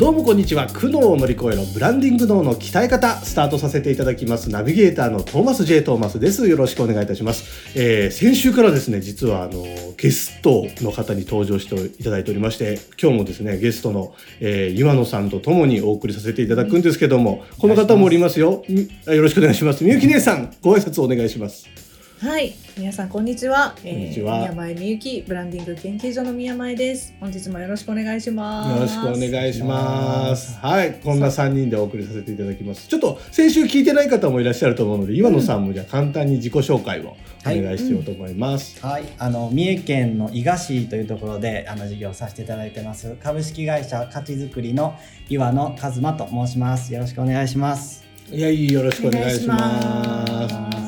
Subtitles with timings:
[0.00, 0.66] どうもこんにちは。
[0.66, 1.56] 苦悩を乗り越えろ。
[1.74, 3.16] ブランディング脳の鍛え方。
[3.16, 4.48] スタートさせていただきます。
[4.48, 6.48] ナビゲーターのトーマス J トーマスです。
[6.48, 9.62] よろしくお願いいたします、えー先週からですね実はあの
[9.98, 18.64] ゲストの方に登場していただいておりまして今日もですねゲストの、えー岩野さんとともにお送りさせていただくんですけどもこの方もおりますよ。
[18.70, 19.84] みよろしくお願いします。
[19.84, 21.68] みゆき姉さんご挨拶お願いします
[22.22, 23.74] はい、皆さんこんにちは。
[23.82, 27.14] んにちは宮前みゆきブランディング研究所の宮前です。
[27.18, 28.74] 本日もよろしくお願いします。
[28.74, 30.58] よろしくお願いします。
[30.58, 32.88] はい、こんな3人でお送りさせていただきます。
[32.88, 38.84] ちょっと先週聞いてない方もいらっしゃると思うので、岩野さんもじゃあ簡単に自己紹介をお願いしようと思います。
[38.84, 44.94] はい、あの三重県の伊賀市というところであの事業をさせていただいてます株式会社価値づくりの
[45.30, 46.92] 岩野和馬と申します。
[46.92, 48.04] よろしくお願いします。
[48.30, 50.79] いや、いいよろしくお願いします。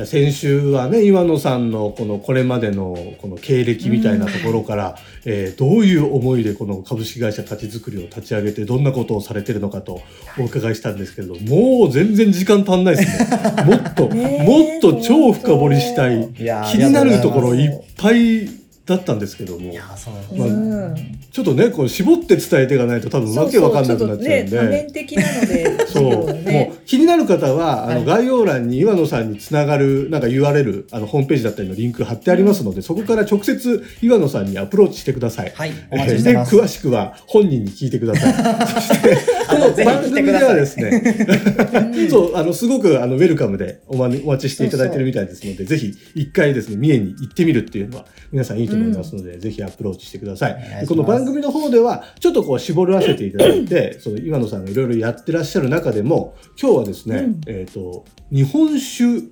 [0.00, 10.00] や先週はね岩野さんのこのこれまでのこの経歴みたいなところから、えーどういう思いでこの株式会社価値づくりを立ち上げてどんなことをされてるのかと
[10.38, 13.28] お伺いしたんですけれどもう全然時間足んないですね。
[13.66, 18.59] もっと、もっと超深掘りしたい気になるところいっぱい
[18.90, 19.72] だったんですけども。
[19.72, 20.36] いやそう。
[20.36, 21.18] まあうん。
[21.30, 24.48] ちょっとねこう絞って伝えていかないと多分わけわかんなくなっちゃうんで。
[24.48, 26.66] そうそうちょっとね、多面的なので、 そう、授業ね。
[26.68, 35.52] もう気になる方は、あのはい概要欄に岩野さんにつながるなんか URL あのホームページだったりのリンク貼ってありますので、そこから直接岩野さんにアプローチしてください。
[35.54, 36.56] はい、お待ちしてます。
[36.56, 38.32] で詳しくは本人に聞いてください。
[38.66, 39.16] そして
[39.48, 41.16] この番組ではですね、
[42.10, 50.86] そうあのすごくあのウェルカムでおまお待ちしていただいてるみたいですので、ぜひ一回ですね三重に行ってみるっていうのは皆さんいいと思いますので、ぜひアプローチしてください。
[50.86, 59.28] この番組の方ではちょっとこう絞らせていただいて、 その岩野さんがいろいろやってらっしゃる中でも今日はですね、うんえっ、と日本酒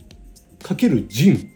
[0.62, 1.50] かけるジン。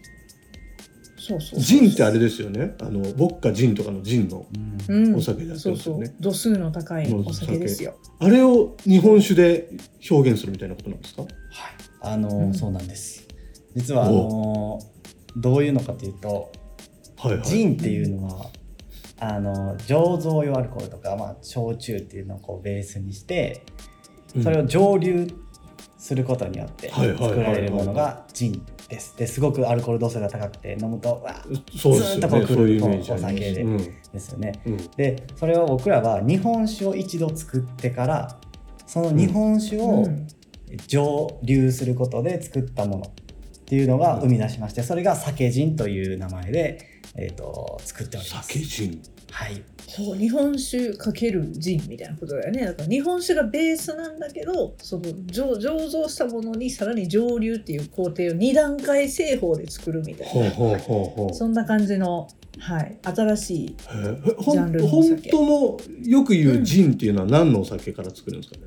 [1.16, 2.75] そうそうそうジンってあれですよね。
[2.81, 4.44] あのウォッカジンとかのジンの
[4.88, 6.16] うんうんお酒でやってそうそうますよね。
[6.20, 7.94] 度数の高いお酒ですよ。
[8.19, 9.69] あれを日本酒で
[10.10, 11.25] 表現するみたいなことなんですか？
[12.00, 13.26] あの、うんそうなんです。
[13.76, 14.81] 実はあの
[15.36, 16.50] どういうのかというと、
[17.28, 17.47] はいはい。
[17.47, 18.47] ジンっていうのは。
[19.25, 23.62] あの醸造用アルコールとか、まあ、焼酎っていうのをこうベースにして
[24.43, 25.28] それを蒸留
[25.97, 29.16] することによって作られるものがジンです。
[29.16, 31.37] ですごくアルコール度数が高くて飲むとわ
[31.78, 32.15] そうです。
[32.15, 33.32] ずーっとこうそういうイメージあります。
[33.32, 34.53] お酒でうんですよね。
[34.66, 38.41] うんでそれを僕らは日本酒を一度作ってから
[38.87, 40.27] その日本酒うをん
[40.88, 43.12] 蒸留することで作ったもの
[43.62, 48.49] っていうのが生み出しましてそれが酒ジンという名前で、えー、と作っております。
[48.49, 49.03] 酒ジン。
[49.31, 61.34] はい、そう日本酒かけるジンみたいなことだよねだから日本酒がベースなんだけどその醸醸造したものにさらに蒸留っていう工程を2段階製法で作るみたいなほうほうほうほう。
[61.34, 68.67] そんな感じの、はい、新しいジャンんルのお酒本当のよく言うジンっていうのは何のお酒から作るんですかね？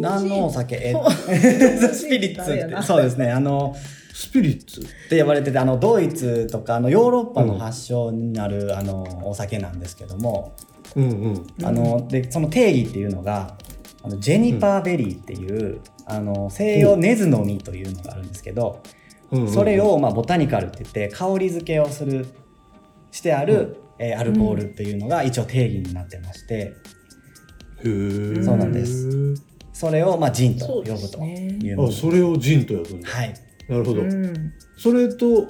[0.00, 0.76] 何のお酒？
[0.76, 2.82] えほ スピリッツって。
[2.82, 3.30] そうですね。
[3.30, 3.74] あの
[4.12, 4.80] スピリッツ。
[4.80, 10.54] って呼ばれててあのドイツとかあのヨーロッパの発祥になる、あのお酒なんですけども、
[10.96, 11.46] うんうん。
[11.62, 13.56] あのでその定義っていうのが
[14.02, 18.82] あのジェニパーベリーっていう、あの西洋ネズの実というのがあるんですけど、
[19.30, 19.52] うんうんうん。
[19.52, 22.26] それを、まあ、ボタニカルって言って香り付けをする
[23.10, 26.72] してある、えーアルコールっていうのが一応定義になってまして。
[27.84, 28.44] へー。
[28.44, 29.34] そうなんです
[29.78, 33.08] それを、まあ、ジンと呼ぶというものあそれをジンと呼ぶんだ。
[33.08, 33.34] はい
[33.68, 34.00] なるほど。
[34.00, 35.46] うん、それと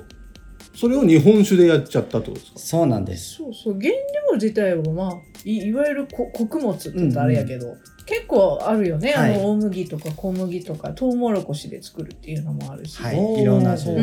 [0.74, 2.58] それを日本酒でやっちゃったってことですか？
[2.58, 5.12] そうなんですそうそう原料自体はまあ
[5.44, 7.76] いいわゆるこ穀物って言うとあれやけど、
[8.08, 9.34] 結構あるよね、はい。
[9.34, 13.42] あの大麦とか小麦とかトウモロコシで作るっていうのもあるし、はい。
[13.42, 13.96] いろんなそう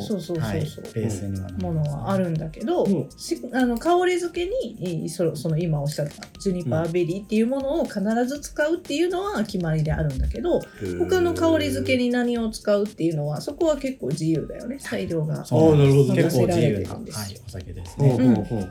[0.00, 3.10] そうそうそう、はい、ベースにはなりますものはあるんだけど、うん。
[3.16, 10.60] しあの香り付けにいそその今おっしゃったジュニパーベリーっていうものを必ず使うっていうのは決まりであるんだけど
[11.00, 14.78] 他の香り付けに何を使うっていうのはそこは結構自由だよね。
[14.78, 15.40] 裁量が。
[15.40, 17.04] あーなるほどね結構自由な、はい、
[17.44, 18.10] お酒ですね。
[18.10, 18.70] ほうほう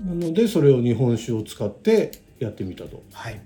[0.00, 3.02] なのでそれを日本酒を使ってやってみたと。
[3.12, 3.40] はい。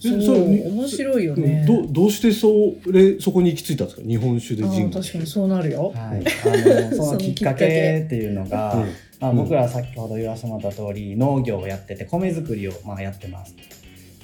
[0.00, 1.64] そうそれ面白いよね。
[1.66, 4.06] どどうしてそれそこに行き着いたんですか？
[4.06, 5.92] 日本酒であジンー確かにそうなるよ。
[5.94, 8.80] はい、あのそ そののきっかけっていうのが、うん
[9.20, 13.54] まあ、うん僕ら先ほど言わせてもらった通り農業をやってて米作りをまあやってます。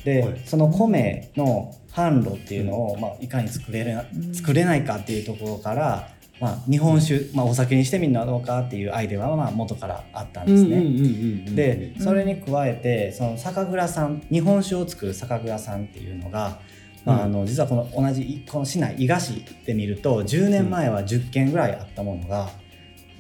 [0.05, 6.09] で、はいその米の販路っていうのを、まあ、いかに作れるうん作れないかっていうところから、
[6.41, 11.55] まあ、日本酒、まあ、お酒にしてみるのはどうかっていうアイデアはまあ元からあったんですね。
[11.55, 16.59] でうんそれに加えてその酒蔵さん日本酒を作る酒蔵さんっていうのが、
[17.05, 22.49] まあ、あの実はこの同じこの市内伊賀市で見ると10年前は10軒ぐらいあったものが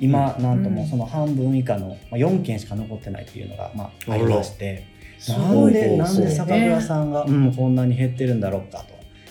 [0.00, 4.86] 今なんともうその半分以下のまあ4軒しか残ってないっていうのがまあありまして。
[5.18, 8.86] すなんでなんで酒蔵さんが、うん、こんなに減ってるんだろうか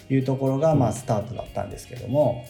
[0.07, 2.45] というところがまあスタートだったんですけども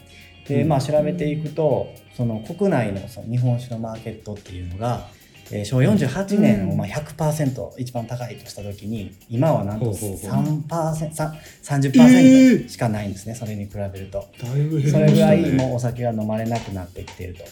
[0.50, 5.08] で、まあ、調べていくとその国内のその日本酒のマーケットっていうのが、
[5.52, 14.28] えー昭和48年をまあ100%一番高いとした時に今はなんとほうほうほう3%さ30%しかないんですね、それに比べると。
[14.38, 17.44] それぐらいもうお酒が飲まれなくなってきていると。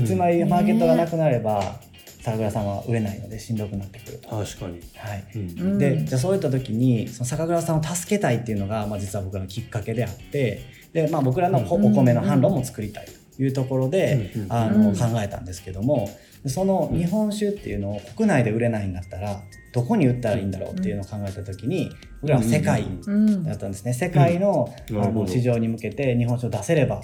[0.00, 1.80] でつまりマーケットがなくなれば
[2.22, 4.28] 酒蔵さんは売れないのでしんどくなってくると。
[4.28, 4.80] 確かに。
[4.94, 10.62] はいうんうんでじゃあそういった時にその酒蔵さんを助けたいっていうのが、まあ、実は僕らのきっかけであって
[10.92, 11.94] で、まあ、僕らのおうん。
[11.94, 13.06] 米の販路も作りたい
[13.36, 14.46] というところで、うん。
[14.48, 14.96] あのうん。
[14.96, 16.08] 考えたんですけども
[16.42, 19.42] でその日本酒っていうのを国内で売れないんだったら
[19.72, 21.90] どこに売ったらいいんだろうっていうのを考えた時に
[22.22, 23.92] 僕らは世界うんだったんですね。
[23.92, 27.02] 世界の,、あの市場に向けて日本酒を出せれば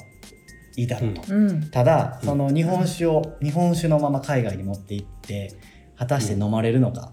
[0.77, 1.23] いいだろうと。
[1.29, 1.71] うん。
[1.71, 5.55] ただその日本酒を日本酒のまま海外に持って行って
[5.97, 7.13] 果たして飲まれるのか、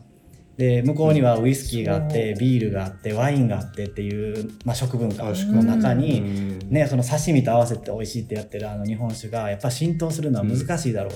[0.58, 11.14] で向こうにはウイスキーがあってビールがあってワインがあってっていう、まあ、食文化の中うに、んね、その刺身と合わせて美味しいってやってるあの日本酒がやっぱ浸透するのは難しいだろう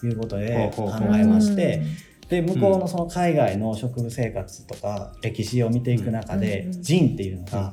[0.00, 1.82] ということでうん考えまして。
[2.30, 6.82] で向こうのその海外の食生活とか歴史を見ていく中で、うん。
[6.82, 7.72] ジンっていうのが、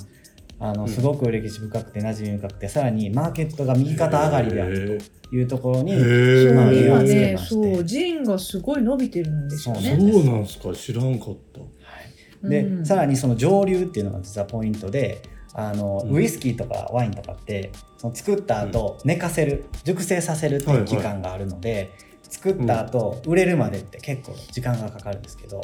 [0.60, 5.00] あのすごく歴史深くて馴染み深くてさらにマーケットが右肩上がりである
[5.30, 6.56] というところに、へそうー。
[6.56, 7.76] まあ目をつけ今ねまして。
[7.76, 9.92] そうジンがすごい伸びてるんですよそね。
[9.92, 12.48] うなんですか知らんかった。
[12.48, 12.86] で、うん。
[12.86, 15.22] さらにその蒸留っていうのが実はポイントで
[15.54, 16.16] あの、うん。
[16.16, 21.92] ウイスキーとかワインとかってその作った後、寝かせる熟成させるっていう期間があるので、
[22.30, 25.62] 作った後、売れるまでって結構時間がかかるんですけど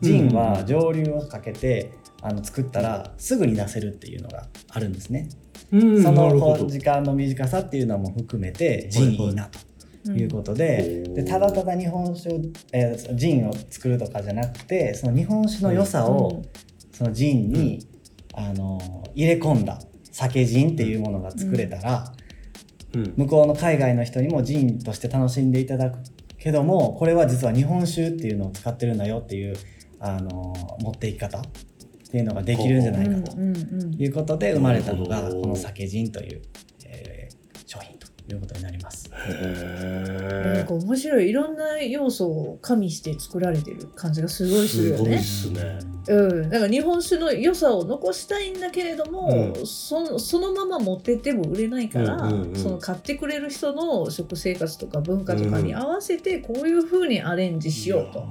[0.00, 5.28] ジンは蒸留をかけてあの作ったらすぐに出せるっていうのがあるんですね。
[5.70, 6.02] うん。
[6.02, 9.48] その時間の短さっていうのも含めてジンいいな
[10.04, 11.14] ということで,、うん。
[11.14, 12.40] でただただ日本酒を、
[12.72, 16.42] えージンを作るとかじゃなくてその日本酒の良さを、
[16.92, 17.86] そのジンに、
[18.34, 19.80] あの入れ込んだ
[20.10, 22.12] 酒ジンっていうものが作れたら、
[22.94, 23.14] うん。
[23.16, 25.98] 向こうの海外の人にもジンとして楽しんでいただく
[26.38, 29.56] けどもこれは実は日本酒っていうのを使ってるんだよっていう、
[30.00, 31.42] あの持っていき方
[32.08, 36.40] っていうのができるんじゃないかということで生まれたのがこの酒ジンという、
[38.34, 39.10] いうことになります。
[39.12, 45.18] へなんか面白いいろんな要素を加味して作られてる感じがすごーいするすごいっよね。
[45.18, 45.78] すね。
[46.08, 58.26] うん、だから日本酒の良さを残したいんだけれども、うんそそのまま持ってっても売れないから、うんうんうんその買ってくれる人の食生活とか文化とかに合わせてこういう風にアレンジしようと。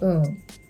[0.00, 0.22] うん、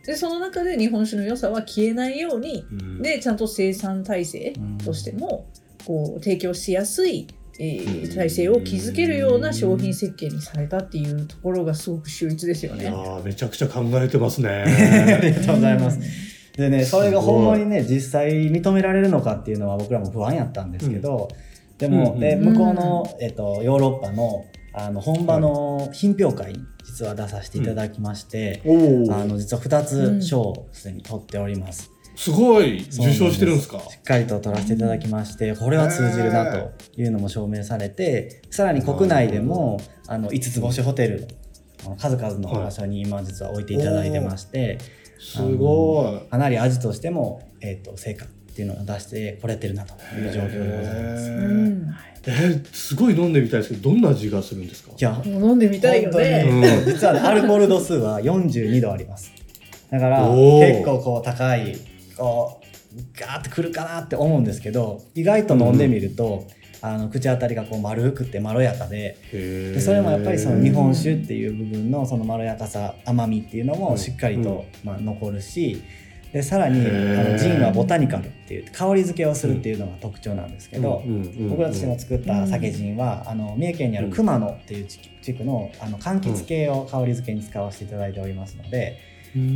[0.04, 5.46] でその中で日本酒の良さは消えないようにうんでちゃんと生産体制としても
[5.86, 7.26] こう提供しやすい、
[7.58, 12.86] えーうん体制を築けるような商品設計にされたっていうところがすごく秀逸ですよね。
[12.88, 14.64] ーめちゃくちゃ考えてますあね。
[15.22, 15.98] りがとうございます。
[16.56, 21.28] でねそれがほんまにね実際認められるのかっていうのは僕らも不安やったんですけど、
[21.78, 24.44] でも、うんでうん向こうの、えっと、ヨーロッパの
[24.74, 28.62] あの本場の品評会に実は出させていただきまして。
[29.10, 31.90] あの実は2つ賞をすでに取っております。
[32.14, 33.78] すごい受賞してるんですか？
[33.80, 41.26] しっかりと取らせていただきましてこれは通じるなというのも証明されてさらに国内でもあの5つ星ホテル
[41.98, 44.78] 数々の場所に今実は置いていただいてまして、
[45.18, 46.30] すごい。
[46.30, 51.30] かなり味としても、えー、と成果っていうのを出してこれてるなという状況でございます。
[51.30, 54.92] えーすごい飲んでみたいですけどどんな味がするんですか？
[54.92, 56.44] いや飲んでみたいよね。
[56.48, 59.32] 本当に実はねアルコール度数は42度あります。
[59.90, 61.76] だから結構こう高い
[62.22, 66.46] こうガーッとくるかなって思うんですけど意外と飲んでみると、
[66.80, 75.82] あの口当たりがこう丸くてまろやかででそれもやっぱりその日本酒っていう部分のそのまろやかさ甘みっていうのもしっかりと、まあ、残るし
[76.32, 81.02] でさらにあのジンはボタニカルっていう香り付けをするっていうのが特徴なんですけど、
[81.50, 88.98] 僕たちの作った酒陣は、あの三重県にある熊野っていう地地区のあの柑橘系を香り付けに使わせていただいておりますので、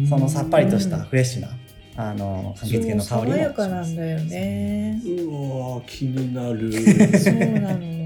[0.09, 1.49] そのさっぱりとしたフレッシュな、
[1.97, 5.01] あの柑橘系の香りも爽やかなんだよね。
[5.07, 6.73] うわー気になる。
[7.19, 7.97] そうなの。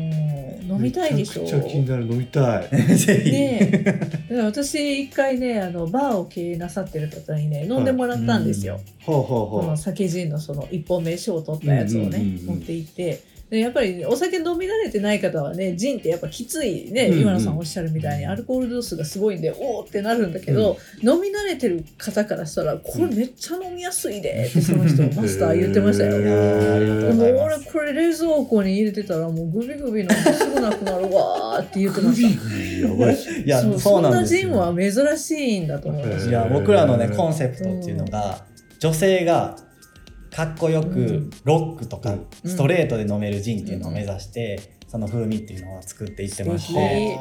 [0.77, 1.43] 飲みたいでしょ？
[1.43, 2.03] めちゃくちゃ気になる。
[2.07, 2.69] 飲みたい。
[2.97, 3.83] ぜひ、ね
[4.45, 8.81] 私一回ねあのバーを経営なさってる方にね飲んでもらったんですよ。
[9.03, 9.67] ほうほうこほう。
[9.67, 12.47] の酒ジンのその一本目賞を取ったやつをね、うんうんうんうん。
[12.47, 13.05] 持って行って。
[13.05, 13.21] で
[13.51, 17.21] やっぱりお酒飲み慣れてない方はねジンってやっぱきついね、うんうん。
[17.23, 26.13] 今野さんおっしゃるみたいにアルコール度数がすごいんでおーってなるんだけど、飲み慣れてる方からしたらこれめっちゃ飲みやすいでってその人マスター言ってましたよ。
[27.15, 36.29] もう俺これ冷蔵庫に入れてたらもうグビグビ飲んですぐなくなるわーって言ってましグビグビやばいやそうそうなんですそんなジンは珍しいんだと思います。
[36.29, 38.45] いや僕らのねコンセプトっていうのが、
[38.79, 39.57] 女性が
[40.31, 41.31] かっこよくうん。
[41.45, 42.27] ロックとかうん。
[42.45, 47.17] ストレートで飲めるジンっていうのを目指して、その風味っていうのを作っていってまし素て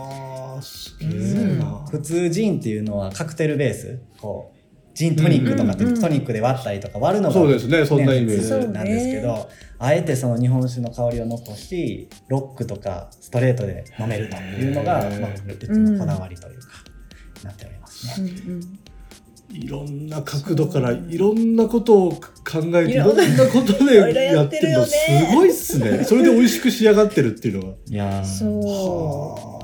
[1.92, 4.58] 普通ジンっていうのはカクテルベースこう
[4.96, 8.42] ジントニックとかってトニックで割ったりとか割るのが、そうですねそんなイメージ。
[8.42, 9.48] 普通なんですけど、
[9.78, 16.68] あえてその日本酒の香りを残しロックとかストレートで飲めるというのが、まあ、うちのこだわりというか、
[17.44, 18.30] なっておりますね。
[18.46, 18.80] うんうん
[19.52, 22.20] いろんな角度からいろんなことを考
[22.76, 24.96] えていいろんなことでやっててるるのす
[25.34, 26.04] ごいっすね。
[26.04, 27.74] それで美味しく仕上がってるっていうのが。
[27.88, 28.24] いやー。
[28.26, 28.60] そう。
[28.66, 29.60] はあ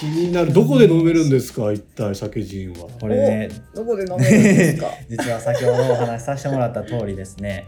[0.00, 0.52] 気になる。
[0.52, 2.88] どこで飲めるんですか一体酒陣は？
[3.00, 4.90] これねどこで飲めるんですか？
[5.10, 7.66] 実は先ほどお話しさせてもらった通りですね。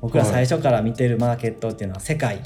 [0.00, 2.40] 僕ら最初から見てるマーケットっていうのは世界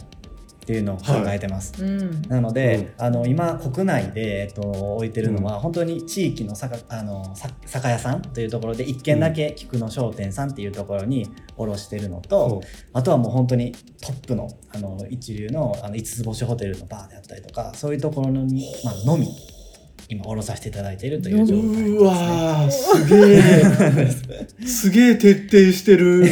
[0.63, 2.23] っていうのを考えてます、うん。
[2.29, 19.27] なので、あの今国内で、えっと、置いてるのは、本当に地域の酒あのさ酒屋さんというところで1軒だけ菊の商店さんっていうところに卸してるのと、あとはもう本当にトップのあの一流のあの5つ星ホテルのバーであったりとかそういうところのに、まあ、のみ
[20.09, 21.89] 今卸させていただいているという状態です、ね。
[21.89, 23.33] うわーすげ
[24.63, 26.25] えすげえ徹底してる、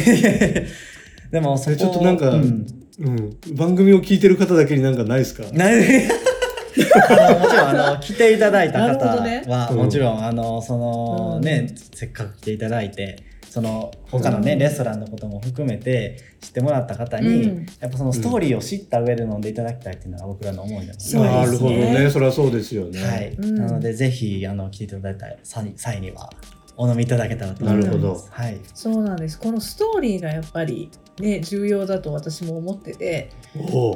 [1.31, 5.43] でもそこちょっとなんかうんうん、番組を聞いてる方だけになんかないですか？
[5.51, 11.43] なあのもちろんあの来ていただいた方はうんもちろんあのそのうん。
[11.43, 14.59] ねせっかく来ていただいてその他のねうん。
[14.59, 17.65] レストランのことも含めて知ってもらった方にうん。
[17.79, 21.33] やっぱそのストーリーを知った上で飲んでいただきたいっていうのが僕らの思いでもそうです。
[21.33, 22.09] ねなるほどね。
[22.09, 23.35] そりゃそうですよね、はい。
[23.37, 23.55] うん。
[23.55, 26.29] なのでぜひあの来ていただいた際際には
[26.77, 27.87] お飲みいただけたらと思います。
[27.87, 28.17] なるほど。
[28.29, 28.59] はい。
[28.73, 29.37] そうなんです。
[29.37, 30.89] このストーリーがやっぱり
[31.21, 33.31] ね重要だと私も思ってて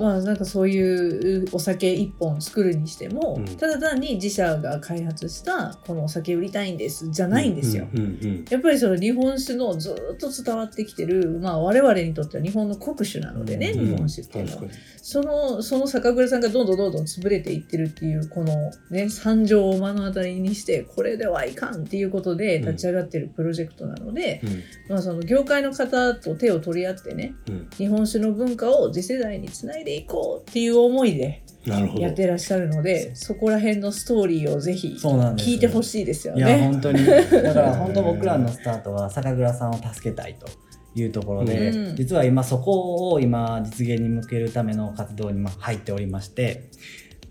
[0.01, 3.45] まあなんかそういうお酒一本作るにしても、うん。
[3.57, 7.87] ただ単に自社が開発したこのお酒売りたいんですじゃないんですよ。
[7.93, 14.63] うんうんやっぱりその日本酒のずっと伝わってきてる、まあ、我々にとっては日本の国酒なのでね、うん日本酒っていうのは。
[15.01, 24.41] そのその酒蔵さんがどんどんどんどん潰れていってるっていうこのね惨状を目の当たりにしてこれではいかんっていうことで立ち上がってるプロジェクトなので、
[24.89, 27.35] まあ、その業界の方と手を取り合ってね。
[27.47, 27.53] うん。
[27.55, 36.59] うん日本酒の文化を次世代につないでいこうっていう思いでやってらっしゃるのでそこら辺のストーリーをぜひ聞いてほしいですよいやね。
[36.59, 37.05] 本当に。
[37.05, 40.47] だから本当僕らのスタートは酒蔵さんを助けたいと
[40.95, 41.95] いうところで、うん。
[41.95, 46.69] 実は今そこを今実現に向けるための活動にまあ入っておりまして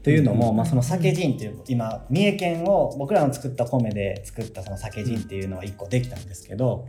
[0.05, 6.87] というのも、うんまあ、その酒人っていう今三重県を僕らの作った米で作ったその酒人っていうのは1個できたんですけど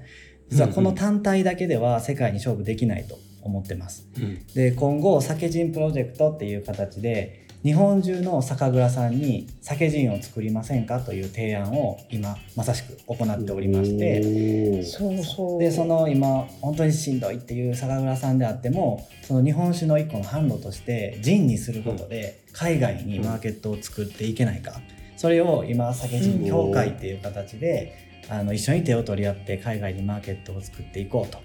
[0.49, 4.07] 実はこの単体だけでは世界に勝負できないと思ってます。
[4.17, 4.45] うん。
[4.47, 15.59] で今後酒人プロジェクトっていう形で日本中の酒蔵さんに酒人を作りませんかという提案を今まさしく行っておりましてそうそう。
[15.59, 24.79] でその今本当にしんどいっていう酒蔵さんであってもその日本酒の一個の販路としてジンにすることで海外にマーケットを作っていけないか。
[25.17, 27.95] それを今酒人協会っていう形で
[28.29, 31.39] あの一緒に手を取り合って海外にマーケットを作っていこうと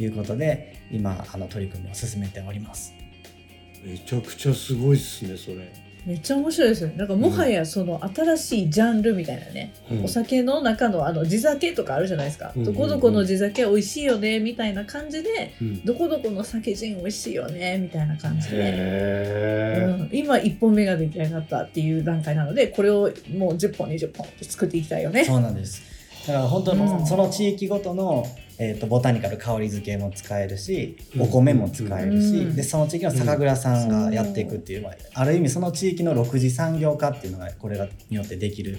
[0.00, 2.94] いうことで今あの取り組みを進めております。
[3.86, 5.72] めちゃくちゃすごいっすねそれ、
[6.04, 6.82] めっちゃ面白いです。
[6.82, 10.04] よねなんかもはやその新しいジャンルみたいなね、うん。
[10.04, 12.74] お酒の中のあの地酒とかあるじゃないですか、うんうんうん。
[12.74, 15.84] どこどこの地酒美味しいよねみたいな感じでうん。
[15.84, 25.24] どこどこの酒人美味しいよねみたいな感じで、うん、今1本目が出来上がったっていう段階なのでこれをもう10本20本って作っていきたいよね。
[25.24, 25.95] そうなんです。
[26.26, 26.78] だから本当うん。
[26.78, 28.24] のその地域ごとの、
[28.58, 31.22] えー、とボタニカル香り付けも使えるしうん。
[31.22, 32.56] お米も使えるし、うん。
[32.56, 38.72] でその地域の酒蔵さんがやっていくっていう、まあある意味その地域の6次産業化っていうのがこれがによってできる。
[38.72, 38.78] で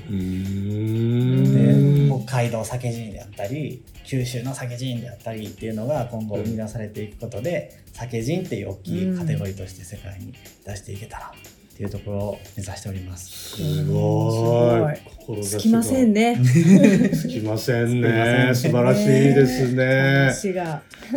[2.26, 10.34] 北海道酒人であったり九州の酒人であったりっていうのが今後生み出されていくことで、酒人っていう大きいカテゴリーとして世界に
[10.66, 11.34] 出していけたら
[11.78, 13.56] っていうところを目指しております。
[13.56, 14.90] すご
[15.36, 17.10] いつきませんねね。
[17.10, 20.32] つきませんね 素晴らしいですね。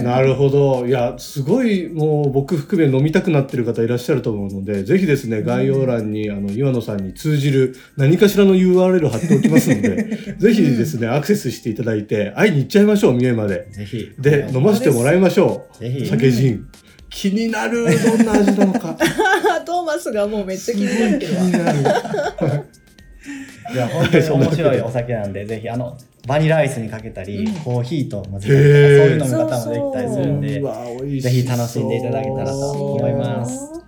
[0.03, 0.87] なるほど。
[0.87, 13.67] いや、すごい、もう僕含め飲みたくなってる方いらっしゃると思うので、ぜひですね、概要欄に、あの、岩野さんに通じる何かしらの URL 貼っておきますので、 ぜひですね、アクセスしていただいて、会いに行っちゃいましょう、三重まで。
[13.71, 15.83] ぜひで、飲ませてもらいましょう。
[15.83, 16.67] ぜひ酒人。
[17.11, 18.97] 気になる、どんな味なのか。
[19.67, 21.41] トーマスがもうめっちゃ気になってるわ。
[21.41, 22.65] 気になる。
[23.73, 33.81] いや本当に面白いお酒なんでぜひあのバニラアイスにかけたり、うんコーヒーと混ぜたりとかそういう飲み方もできたりするんでぜひ楽しんでいただけたらと思います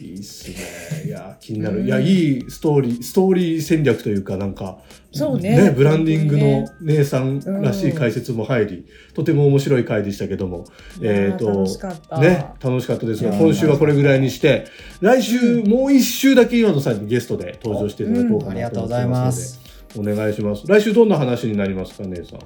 [0.00, 0.56] いいっすね。
[1.06, 1.84] いや、気になる。
[1.84, 4.78] いや、いいストーリー、ストーリー戦略というか、なんか、
[5.14, 10.64] そうねブランディングの本姉さんらしい解説も入り、とても面白い回でしたけども、
[11.02, 12.18] えっ、と、楽しかった。
[12.18, 14.64] ね、楽しかったですが、今週はこれぐらいにして、
[15.00, 19.60] 来週もう一週だけ岩野さんにゲストで登場していただこうかなと思がとうございってます
[19.96, 20.64] ので、お願いします。
[20.66, 22.38] 来週どんな話になりますか、姉さん？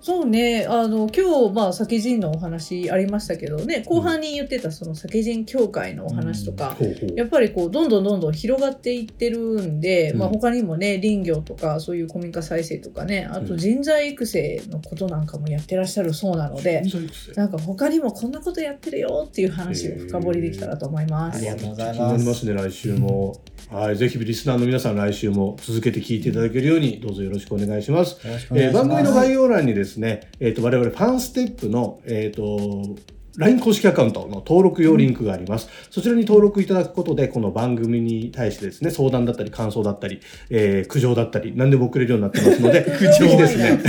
[0.00, 7.16] そうね、あの今日まあ酒人のお話ありましたけどね、後半に言ってたその酒人協会のお話とか、ほうほう。
[7.16, 10.18] やっぱりこうどんどんどんどん広がっていってるんで、うん。
[10.18, 13.46] まあ他にもね林業とかそういう古民家再生とかね、あうん。
[13.46, 17.32] と人材育成のことなんかもやってらっしゃるそうなので、人材育成。
[17.32, 21.36] なんか他にもこんなことやってるよっていう話を深掘りできたらと思います。
[21.36, 22.20] ありがとうございます。
[22.20, 23.40] りますね、来週も。
[23.70, 28.26] はい、ぜひリスナーの皆さん、来週も続けて聞いていただけるように、どうぞよろしくお願いします。
[28.26, 29.89] よろしくお願えーいします、番組の概要欄にですね、
[30.38, 32.96] えっ、と、我々ファンステップの、えっ、と、
[33.40, 35.66] LINE 公式アカウントの登録用リンクがあります。
[35.90, 40.20] そちらに登録いただくことで、この番組に対してですね、相談だったり、感想だったり、
[40.50, 43.80] えー苦情だったり、何でも送れるようになってますので、 ぜひですね、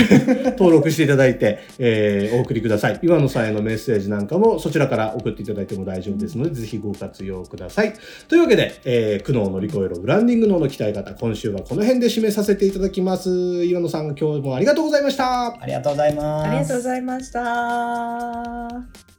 [0.58, 3.00] 登録していただいて、えーお送りください。
[3.04, 7.94] 岩野さんへのメッセージなんかも、そちらから送っていただいても大丈夫ですので、ぜひご活用ください。
[8.30, 13.66] というわけで、えー苦悩を乗り越えろブランディング脳の鍛え方、今週はこの辺で締めさせていただきます。
[13.66, 15.48] 岩野さん、今日もありがとうございました。
[15.62, 19.11] ありがとうございますありがとうございました。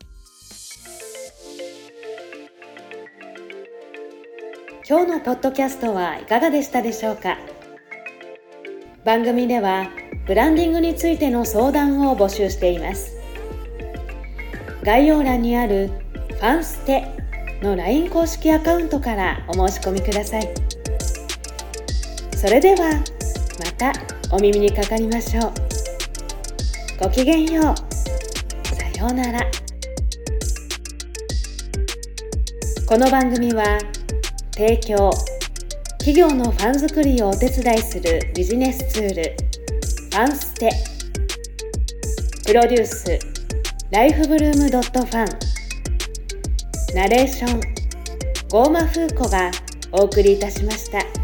[4.85, 7.39] 今日のポッドキャストはいかがでしたでしょうか？
[9.05, 9.87] 番組では
[10.27, 13.17] ブランディングについての相談を募集しています。
[14.83, 15.89] 概要欄にある
[16.35, 17.07] 「ファンステ」
[17.63, 20.53] の LINE 公式アカウントからお申し込みください。
[22.37, 22.91] それでは
[23.61, 23.93] また
[24.35, 25.53] お耳にかかりましょう。
[26.99, 27.65] ごきげんよう。
[28.75, 29.39] さようなら。
[32.89, 33.79] この番組は
[34.55, 35.11] 提供。
[35.99, 39.23] 企業のファン作りをお手伝いするビジネスツール。
[39.23, 40.71] ファンステ。
[42.45, 43.19] プロデュース。
[43.91, 45.27] ライフブルームドットファン。
[46.95, 47.61] ナレーション。
[48.51, 49.51] ゴーマフーコが
[49.93, 51.22] お送りいたしました。